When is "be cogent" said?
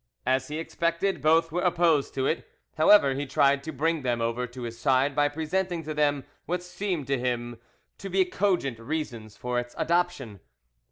8.09-8.79